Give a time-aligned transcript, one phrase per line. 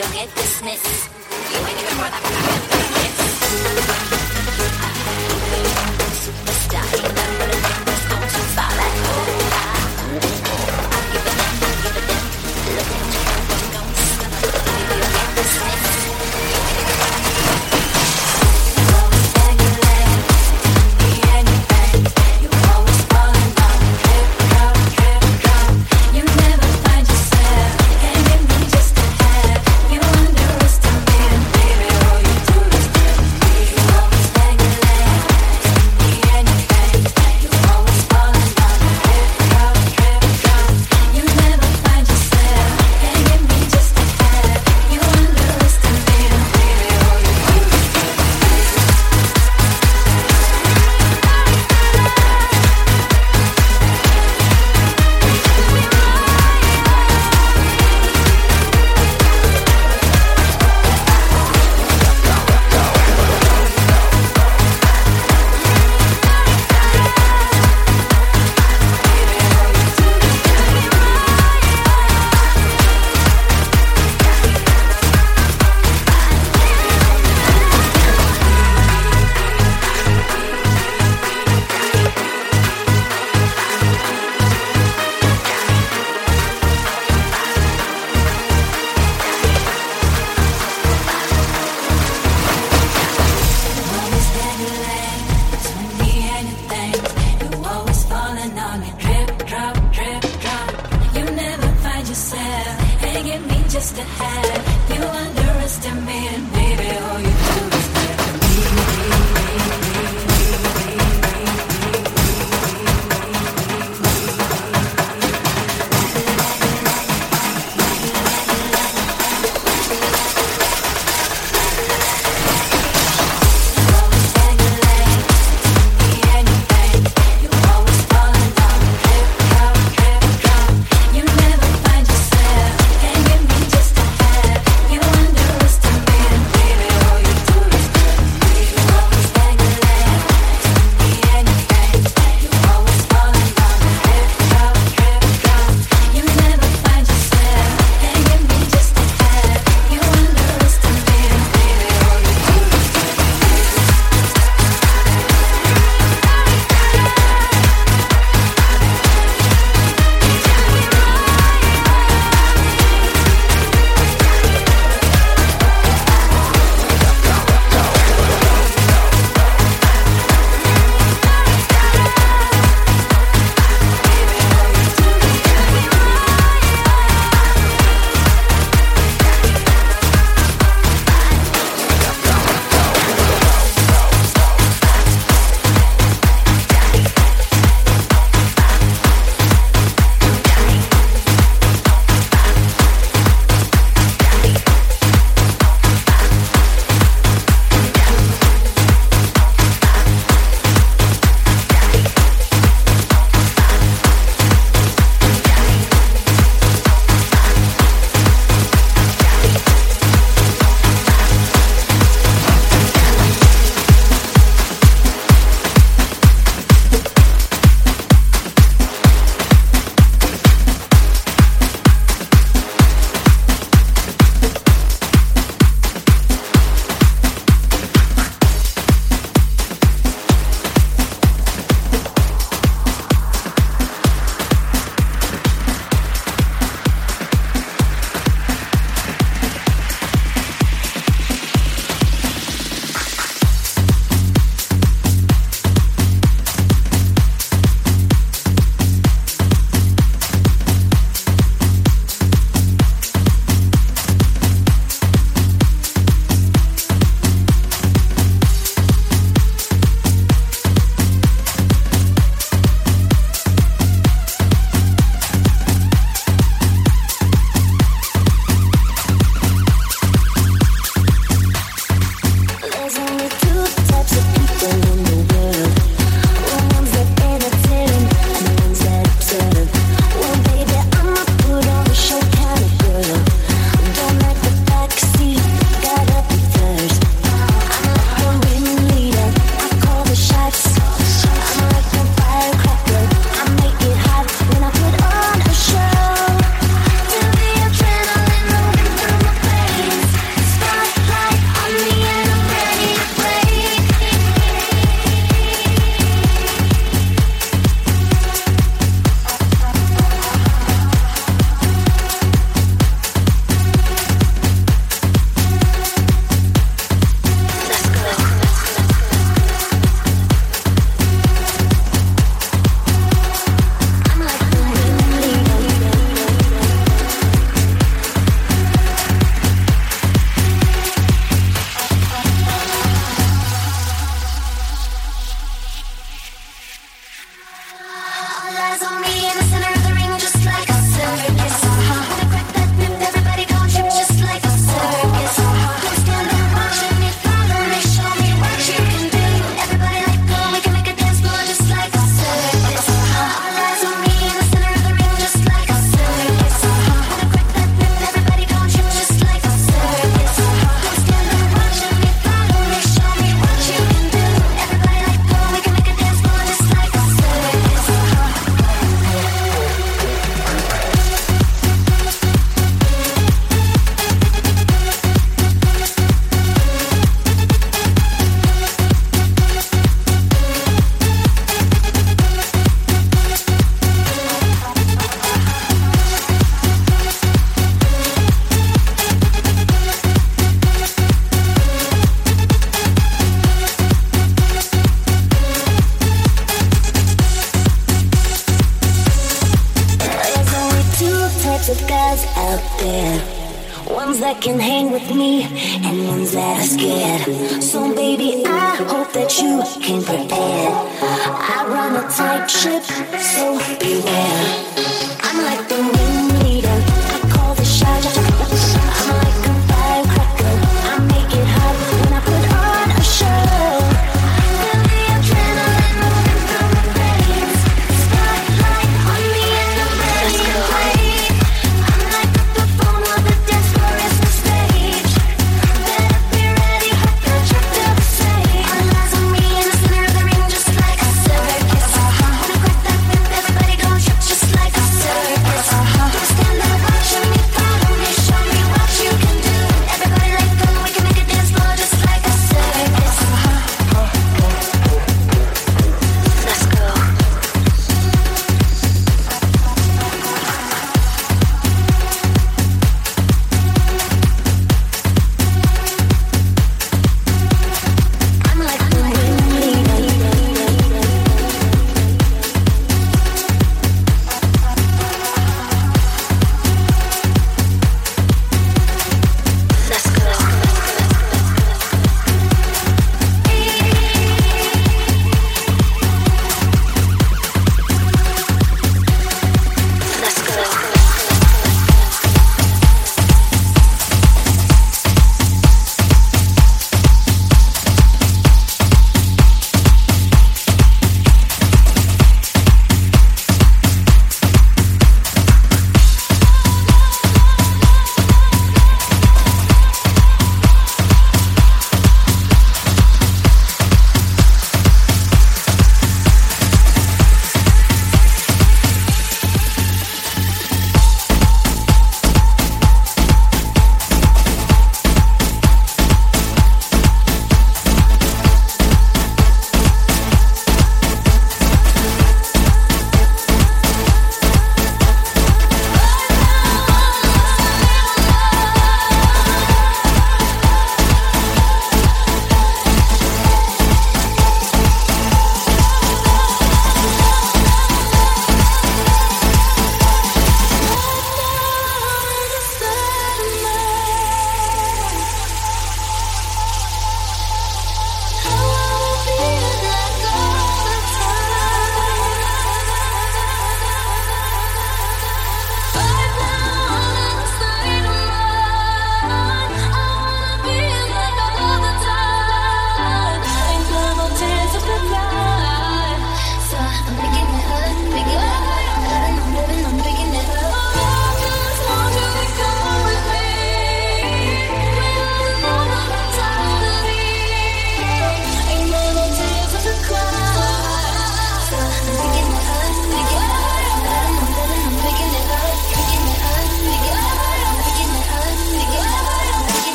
[0.00, 0.52] Have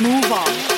[0.00, 0.75] move on.